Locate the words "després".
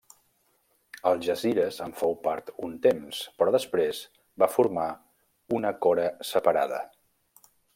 3.59-4.01